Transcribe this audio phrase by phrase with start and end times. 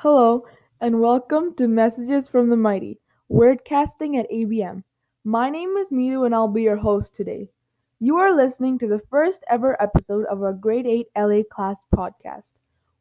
[0.00, 0.44] Hello,
[0.78, 3.00] and welcome to Messages from the Mighty,
[3.32, 4.82] wordcasting at ABM.
[5.24, 7.48] My name is Mitu, and I'll be your host today.
[7.98, 12.52] You are listening to the first ever episode of our Grade 8 LA class podcast.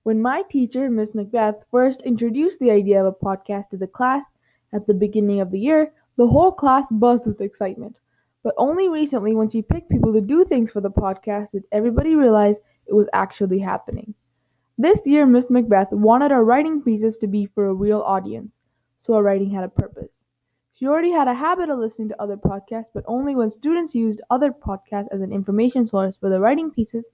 [0.03, 4.23] When my teacher, Miss Macbeth, first introduced the idea of a podcast to the class
[4.71, 7.97] at the beginning of the year, the whole class buzzed with excitement.
[8.41, 12.15] But only recently, when she picked people to do things for the podcast, did everybody
[12.15, 12.55] realize
[12.87, 14.13] it was actually happening.
[14.77, 18.51] This year, Miss Macbeth wanted our writing pieces to be for a real audience,
[18.99, 20.19] so our writing had a purpose.
[20.73, 24.19] She already had a habit of listening to other podcasts, but only when students used
[24.29, 27.05] other podcasts as an information source for the writing pieces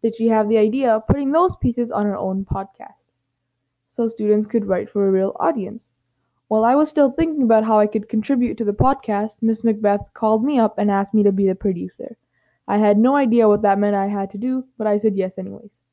[0.00, 3.12] did she have the idea of putting those pieces on her own podcast,
[3.90, 5.90] so students could write for a real audience.
[6.48, 10.14] While I was still thinking about how I could contribute to the podcast, Miss Macbeth
[10.14, 12.16] called me up and asked me to be the producer.
[12.66, 15.36] I had no idea what that meant I had to do, but I said yes
[15.36, 15.83] anyways.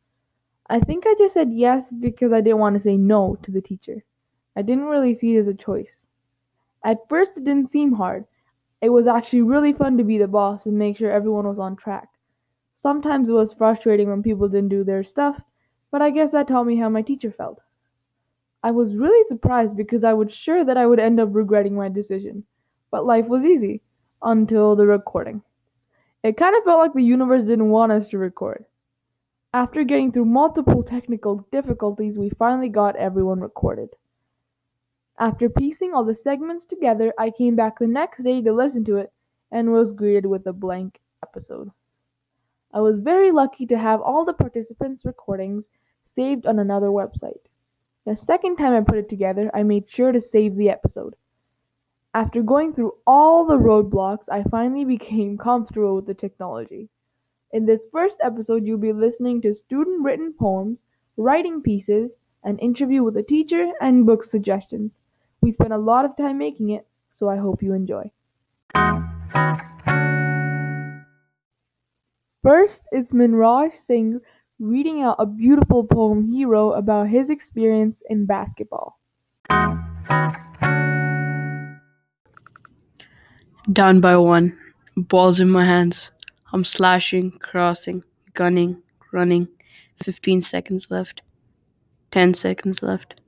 [0.71, 3.61] I think I just said yes because I didn't want to say no to the
[3.61, 4.03] teacher.
[4.55, 6.01] I didn't really see it as a choice.
[6.85, 8.25] At first, it didn't seem hard.
[8.81, 11.75] It was actually really fun to be the boss and make sure everyone was on
[11.75, 12.07] track.
[12.77, 15.39] Sometimes it was frustrating when people didn't do their stuff,
[15.91, 17.59] but I guess that taught me how my teacher felt.
[18.63, 21.89] I was really surprised because I was sure that I would end up regretting my
[21.89, 22.45] decision.
[22.91, 23.81] But life was easy
[24.21, 25.41] until the recording.
[26.23, 28.65] It kind of felt like the universe didn't want us to record.
[29.53, 33.89] After getting through multiple technical difficulties, we finally got everyone recorded.
[35.19, 38.95] After piecing all the segments together, I came back the next day to listen to
[38.95, 39.11] it
[39.51, 41.69] and was greeted with a blank episode.
[42.73, 45.65] I was very lucky to have all the participants' recordings
[46.05, 47.43] saved on another website.
[48.05, 51.15] The second time I put it together, I made sure to save the episode.
[52.13, 56.89] After going through all the roadblocks, I finally became comfortable with the technology.
[57.53, 60.79] In this first episode, you'll be listening to student written poems,
[61.17, 62.13] writing pieces,
[62.45, 64.99] an interview with a teacher, and book suggestions.
[65.41, 68.09] We spent a lot of time making it, so I hope you enjoy.
[72.41, 74.21] First, it's Minraj Singh
[74.59, 78.97] reading out a beautiful poem he wrote about his experience in basketball.
[83.73, 84.57] Down by one,
[84.95, 86.11] balls in my hands.
[86.53, 88.03] I'm slashing, crossing,
[88.33, 88.81] gunning,
[89.11, 89.47] running.
[90.03, 91.21] 15 seconds left.
[92.11, 93.21] 10 seconds left.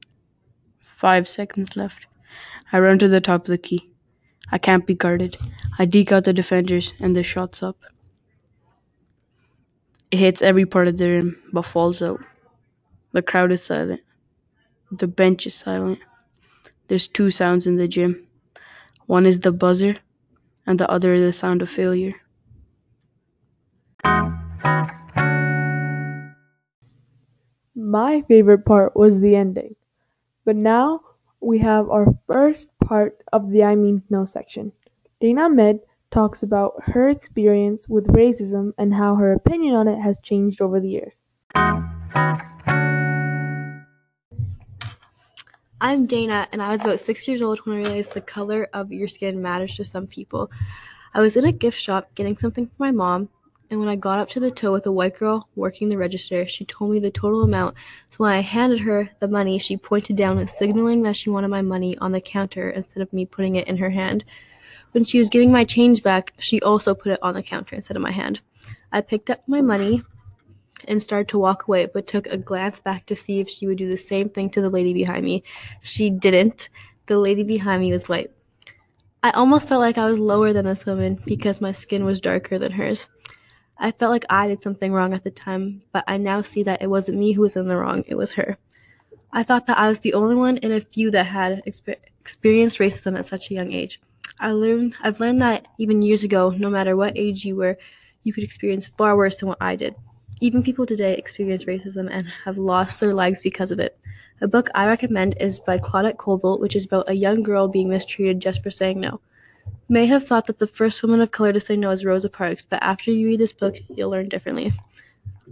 [0.82, 2.08] 5 seconds left.
[2.72, 3.90] I run to the top of the key.
[4.52, 5.38] I can't be guarded.
[5.80, 7.78] I deke out the defenders and the shot's up.
[10.12, 12.22] It hits every part of the rim but falls out.
[13.14, 14.02] The crowd is silent.
[14.92, 16.00] The bench is silent.
[16.88, 18.28] There's two sounds in the gym.
[19.08, 19.98] One is the buzzer,
[20.68, 22.23] and the other is the sound of failure.
[27.76, 29.76] My favorite part was the ending.
[30.46, 31.02] But now
[31.42, 34.72] we have our first part of the I Mean No section.
[35.20, 35.80] Dana Med
[36.12, 40.80] talks about her experience with racism and how her opinion on it has changed over
[40.80, 41.16] the years.
[45.82, 48.94] I'm Dana, and I was about six years old when I realized the color of
[48.94, 50.52] your skin matters to some people.
[51.14, 53.30] I was in a gift shop getting something for my mom,
[53.74, 56.46] and when I got up to the till with a white girl working the register,
[56.46, 57.76] she told me the total amount.
[58.12, 61.48] So when I handed her the money, she pointed down, and signaling that she wanted
[61.48, 64.26] my money on the counter instead of me putting it in her hand.
[64.92, 67.98] When she was giving my change back, she also put it on the counter instead
[67.98, 68.42] of my hand.
[68.92, 70.04] I picked up my money
[70.88, 73.80] and started to walk away, but took a glance back to see if she would
[73.80, 75.42] do the same thing to the lady behind me.
[75.82, 76.70] She didn't.
[77.08, 78.30] The lady behind me was white.
[79.24, 82.60] I almost felt like I was lower than this woman because my skin was darker
[82.60, 83.08] than hers.
[83.78, 86.82] I felt like I did something wrong at the time, but I now see that
[86.82, 88.58] it wasn't me who was in the wrong, it was her.
[89.32, 92.78] I thought that I was the only one in a few that had exper- experienced
[92.78, 94.00] racism at such a young age.
[94.40, 97.78] I learned I've learned that even years ago, no matter what age you were,
[98.24, 99.96] you could experience far worse than what I did.
[100.40, 103.98] Even people today experience racism and have lost their lives because of it.
[104.42, 107.90] A book I recommend is by Claudette Colvin, which is about a young girl being
[107.90, 109.20] mistreated just for saying no
[109.94, 112.66] may have thought that the first woman of color to say no is Rosa Parks,
[112.68, 114.74] but after you read this book, you'll learn differently.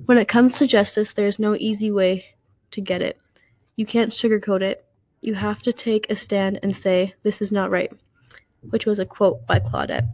[0.05, 2.25] When it comes to justice, there is no easy way
[2.71, 3.19] to get it.
[3.75, 4.83] You can't sugarcoat it.
[5.21, 7.91] You have to take a stand and say, This is not right,
[8.71, 10.09] which was a quote by Claudette.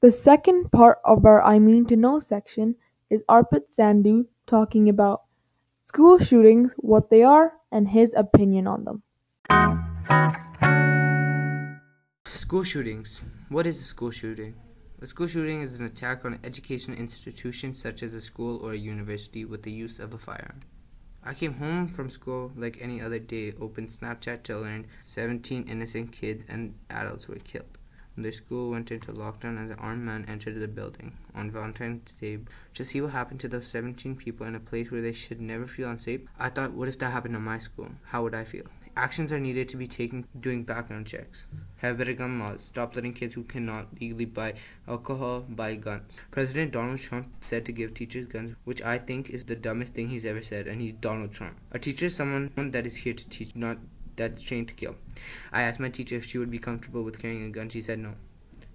[0.00, 2.76] The second part of our I Mean to Know section
[3.10, 5.24] is Arpit Sandhu talking about
[5.84, 9.02] school shootings, what they are, and his opinion on them.
[12.26, 13.20] School shootings.
[13.48, 14.54] What is a school shooting?
[15.02, 18.72] A school shooting is an attack on an education institution such as a school or
[18.72, 20.60] a university with the use of a firearm.
[21.24, 26.12] I came home from school like any other day, opened Snapchat to learn 17 innocent
[26.12, 27.78] kids and adults were killed.
[28.16, 32.38] Their school went into lockdown and an armed man entered the building on Valentine's Day
[32.74, 35.66] to see what happened to those 17 people in a place where they should never
[35.66, 36.20] feel unsafe.
[36.38, 37.88] I thought, what if that happened to my school?
[38.04, 38.66] How would I feel?
[38.96, 41.46] Actions are needed to be taken doing background checks.
[41.78, 42.62] Have better gun laws.
[42.62, 44.54] Stop letting kids who cannot legally buy
[44.86, 46.12] alcohol buy guns.
[46.30, 50.08] President Donald Trump said to give teachers guns, which I think is the dumbest thing
[50.08, 51.56] he's ever said, and he's Donald Trump.
[51.72, 53.78] A teacher is someone that is here to teach, not
[54.16, 54.96] that's trained to kill.
[55.52, 57.68] I asked my teacher if she would be comfortable with carrying a gun.
[57.68, 58.14] She said no.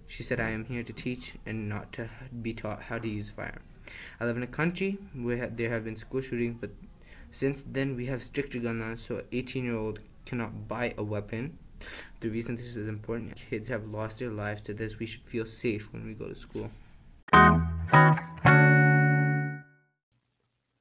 [0.06, 2.10] She said, I am here to teach and not to
[2.42, 3.62] be taught how to use a firearm.
[4.20, 6.70] I live in a country where there have been school shootings, but
[7.30, 11.04] since then we have stricter gun laws, so an 18 year old cannot buy a
[11.04, 11.58] weapon.
[12.20, 14.98] The reason this is important, kids have lost their lives to this.
[14.98, 16.70] We should feel safe when we go to school.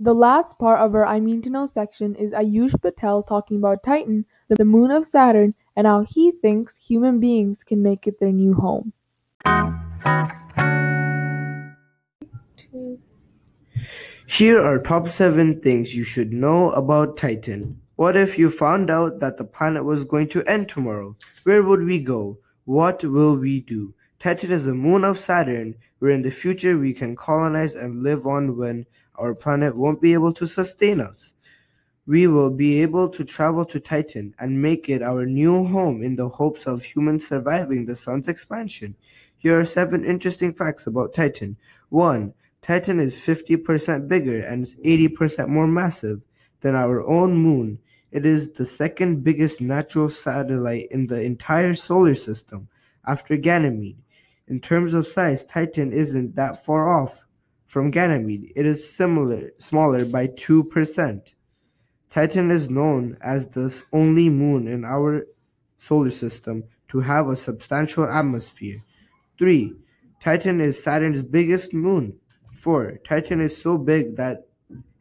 [0.01, 3.83] The last part of our I Mean to Know section is Ayush Patel talking about
[3.83, 8.31] Titan, the moon of Saturn, and how he thinks human beings can make it their
[8.31, 8.93] new home.
[14.27, 17.79] Here are top 7 things you should know about Titan.
[17.95, 21.15] What if you found out that the planet was going to end tomorrow?
[21.43, 22.37] Where would we go?
[22.65, 23.93] What will we do?
[24.19, 28.27] Titan is a moon of Saturn, where in the future we can colonize and live
[28.27, 28.85] on when
[29.15, 31.33] our planet won't be able to sustain us.
[32.09, 36.15] We will be able to travel to Titan and make it our new home in
[36.15, 38.95] the hopes of humans surviving the sun's expansion.
[39.37, 41.55] Here are seven interesting facts about Titan.
[41.89, 42.33] 1.
[42.63, 46.23] Titan is 50% bigger and 80% more massive
[46.61, 47.77] than our own moon.
[48.11, 52.69] It is the second biggest natural satellite in the entire solar system
[53.05, 54.01] after Ganymede.
[54.47, 57.27] In terms of size, Titan isn't that far off
[57.67, 58.51] from Ganymede.
[58.55, 61.35] It is similar, smaller by 2%.
[62.09, 65.27] Titan is known as the only moon in our
[65.77, 68.83] solar system to have a substantial atmosphere.
[69.37, 69.73] 3.
[70.19, 72.17] Titan is Saturn's biggest moon.
[72.55, 72.99] 4.
[73.05, 74.47] Titan is so big that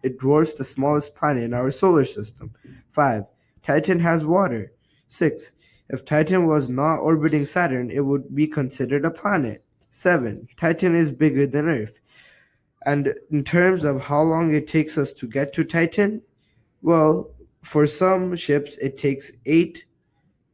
[0.03, 2.53] it dwarfs the smallest planet in our solar system.
[2.93, 3.25] 5.
[3.63, 4.73] Titan has water.
[5.09, 5.53] 6.
[5.89, 9.65] If Titan was not orbiting Saturn, it would be considered a planet.
[9.91, 10.47] 7.
[10.57, 12.01] Titan is bigger than Earth.
[12.85, 16.23] And in terms of how long it takes us to get to Titan,
[16.83, 17.31] well,
[17.63, 19.85] for some ships it takes 8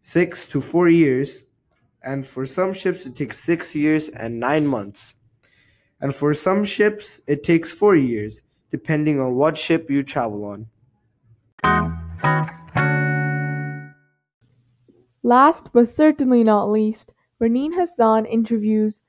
[0.03, 1.45] 6 to 4 years,
[2.03, 5.15] and for some ships it takes 6 years and 9 months.
[6.01, 10.67] And for some ships it takes 4 years, depending on what ship you travel on.
[15.23, 19.01] Last but certainly not least, Raneen Hassan interviews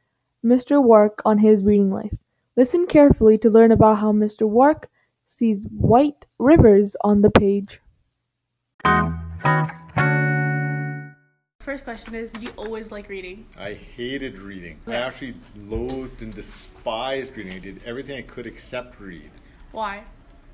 [0.46, 0.82] Mr.
[0.82, 2.16] Wark on his reading life.
[2.56, 4.48] Listen carefully to learn about how Mr.
[4.48, 4.88] Wark
[5.36, 7.82] sees white rivers on the page.
[11.60, 13.46] First question is Did you always like reading?
[13.58, 14.80] I hated reading.
[14.88, 17.54] I actually loathed and despised reading.
[17.54, 19.32] I did everything I could except read
[19.72, 20.04] Why?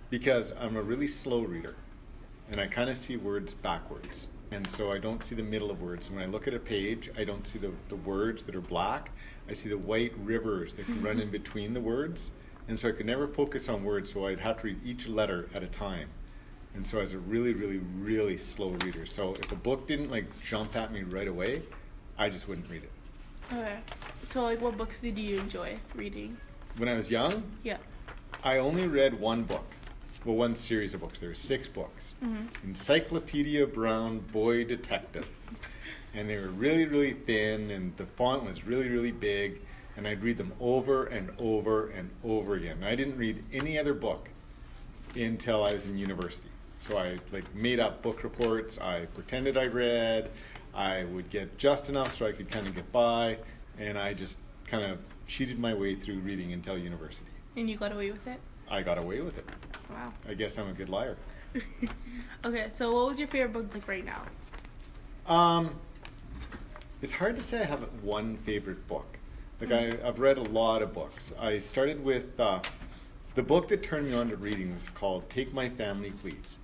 [0.09, 1.75] because I'm a really slow reader
[2.49, 4.27] and I kind of see words backwards.
[4.51, 6.09] And so I don't see the middle of words.
[6.09, 9.11] When I look at a page, I don't see the, the words that are black.
[9.47, 11.05] I see the white rivers that mm-hmm.
[11.05, 12.31] run in between the words.
[12.67, 15.49] And so I could never focus on words, so I'd have to read each letter
[15.53, 16.09] at a time.
[16.73, 19.05] And so I was a really, really, really slow reader.
[19.05, 21.63] So if a book didn't like jump at me right away,
[22.17, 22.91] I just wouldn't read it.
[23.51, 23.77] Okay.
[24.23, 26.37] So, like, what books did you enjoy reading?
[26.77, 27.77] When I was young, Yeah.
[28.43, 29.65] I only read one book.
[30.23, 31.19] Well, one series of books.
[31.19, 32.13] There were six books.
[32.23, 32.45] Mm-hmm.
[32.69, 35.27] Encyclopedia Brown Boy Detective.
[36.13, 39.61] And they were really, really thin, and the font was really, really big.
[39.97, 42.77] And I'd read them over and over and over again.
[42.77, 44.29] And I didn't read any other book
[45.15, 46.47] until I was in university.
[46.77, 48.77] So I like made up book reports.
[48.79, 50.31] I pretended I read.
[50.73, 53.37] I would get just enough so I could kind of get by,
[53.77, 57.29] and I just kind of cheated my way through reading until university.
[57.57, 58.39] And you got away with it?
[58.69, 59.45] I got away with it.
[59.89, 60.13] Wow.
[60.27, 61.17] I guess I'm a good liar.
[62.43, 64.23] Okay, so what was your favorite book like right now?
[65.27, 65.75] Um,
[67.03, 69.19] it's hard to say I have one favorite book.
[69.61, 71.33] Like I, I've read a lot of books.
[71.39, 72.61] I started with uh,
[73.35, 76.57] the book that turned me on to reading was called "Take My Family, Please"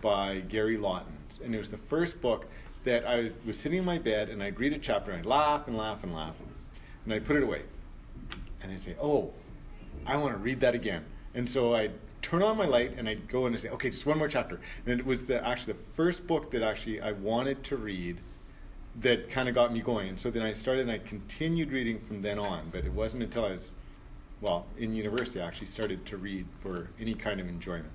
[0.00, 2.46] by Gary Lawton, and it was the first book
[2.84, 5.66] that I was sitting in my bed and I'd read a chapter and I'd laugh
[5.66, 6.36] and laugh and laugh,
[7.04, 7.62] and I'd put it away,
[8.62, 9.32] and I'd say, "Oh,
[10.06, 13.26] I want to read that again." And so I'd turn on my light and I'd
[13.26, 15.80] go in and say, "Okay, just one more chapter." And it was the, actually the
[15.96, 18.18] first book that actually I wanted to read
[19.00, 20.08] that kind of got me going.
[20.08, 22.68] And so then I started and I continued reading from then on.
[22.70, 23.72] But it wasn't until I was,
[24.40, 27.90] well, in university, I actually started to read for any kind of enjoyment.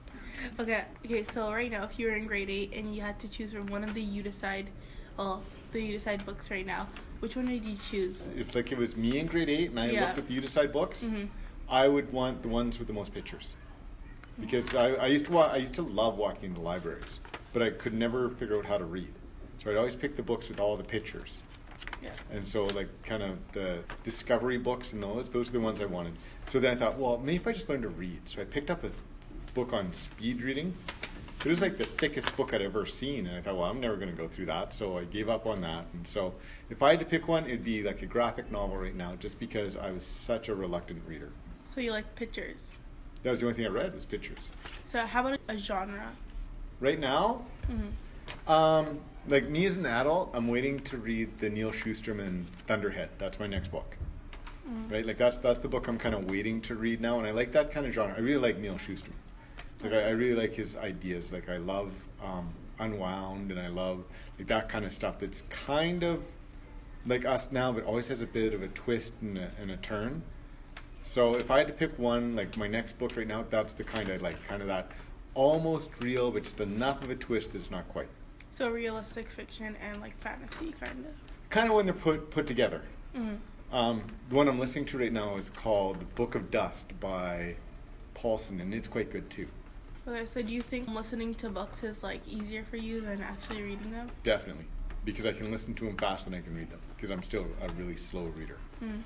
[0.60, 1.24] Okay, okay.
[1.24, 3.68] So right now, if you were in grade eight and you had to choose from
[3.68, 4.70] one of the you decide,
[5.18, 6.88] well, the you decide books right now,
[7.20, 8.30] which one would you choose?
[8.36, 10.06] If like it was me in grade eight and I Yeah.
[10.06, 11.28] looked at the You Decide books, Mhm.
[11.70, 13.56] I would want the ones with the most pictures.
[14.40, 17.20] Because I, I used to wa- I used to love walking into libraries,
[17.54, 19.12] but I could never figure out how to read.
[19.58, 21.42] So I'd always pick the books with all the pictures.
[22.02, 22.12] Yeah.
[22.32, 25.86] And so like kind of the discovery books and those, those are the ones I
[25.86, 26.14] wanted.
[26.48, 28.22] So then I thought, well, maybe if I just learned to read.
[28.26, 28.90] So I picked up a
[29.54, 30.76] book on speed reading.
[31.46, 33.96] It was like the thickest book I'd ever seen, and I thought, well, I'm never
[33.96, 34.74] going to go through that.
[34.74, 35.86] So I gave up on that.
[35.94, 36.34] And so
[36.72, 39.40] if I had to pick one, it'd be like a graphic novel right now, just
[39.40, 41.30] because I was such a reluctant reader.
[41.66, 42.72] So you like pictures.
[43.22, 44.52] That was the only thing I read was pictures.
[44.86, 46.12] So how about a genre?
[46.80, 48.50] Right now, Mhm.
[48.52, 53.10] um, like me as an adult, I'm waiting to read the Neal Shusterman Thunderhead.
[53.18, 53.98] That's my next book.
[54.70, 54.92] Mm.
[54.92, 57.32] Right, like that's that's the book I'm kind of waiting to read now, and I
[57.32, 58.16] like that kind of genre.
[58.16, 59.14] I really like Neal Shusterman.
[59.84, 61.32] Like I, I really like his ideas.
[61.32, 61.92] Like I love
[62.24, 64.04] um, Unwind, and I love
[64.38, 65.20] like that kind of stuff.
[65.20, 66.24] That's kind of
[67.06, 69.78] like us now, but always has a bit of a twist and a, and a
[69.78, 70.24] turn.
[71.02, 73.84] So if I had to pick one, like my next book right now, that's the
[73.84, 74.92] kind I like, kind of that
[75.34, 78.10] almost real, but just enough of a twist that's not quite.
[78.58, 81.14] So realistic fiction and like fantasy, kind of.
[81.52, 82.82] Kind of when they're put put together.
[83.16, 83.38] Mhm.
[83.72, 87.58] Um, the one I'm listening to right now is called The Book of Dust by
[88.16, 89.48] Paulson, and it's quite good too.
[90.08, 93.62] Okay, so do you think listening to books is like easier for you than actually
[93.62, 94.10] reading them?
[94.24, 94.66] Definitely,
[95.06, 96.80] because I can listen to them faster than I can read them.
[96.96, 98.58] Because I'm still a really slow reader.
[98.84, 99.04] Mm.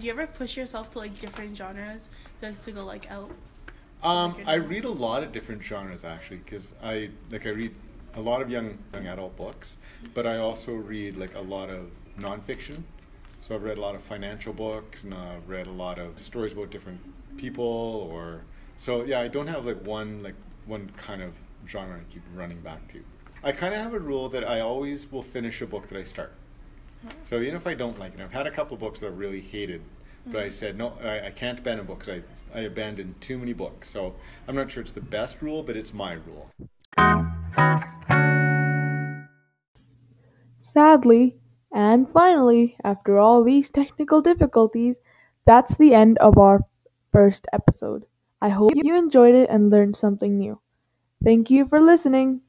[0.00, 2.08] Do you ever push yourself to like different genres
[2.40, 3.30] to, to go like out?
[4.02, 4.34] Um.
[4.46, 7.74] I read a lot of different genres actually, because I like I read
[8.16, 9.76] a lot of young young adult books,
[10.12, 12.82] but I also read like a lot of nonfiction.
[13.40, 16.52] So I've read a lot of financial books, and I've read a lot of stories
[16.52, 17.00] about different
[17.36, 18.42] people, or
[18.76, 19.20] so yeah.
[19.20, 21.32] I don't have like one like one kind of
[21.68, 23.02] genre I keep running back to.
[23.42, 26.04] I kind of have a rule that I always will finish a book that I
[26.04, 26.32] start.
[27.02, 27.08] Hmm.
[27.22, 29.40] So even if I don't like it, I've had a couple books that I really
[29.40, 29.82] hated,
[30.26, 30.50] but I hmm.
[30.50, 32.08] said no, I, I can't abandon books.
[32.08, 32.22] I
[32.54, 33.90] I abandoned too many books.
[33.90, 34.14] So
[34.46, 36.50] I'm not sure it's the best rule, but it's my rule.
[40.74, 41.38] Sadly,
[41.72, 44.96] and finally, after all these technical difficulties,
[45.46, 46.60] that's the end of our
[47.12, 48.04] first episode.
[48.42, 50.60] I hope you enjoyed it and learned something new.
[51.24, 52.42] Thank you for listening.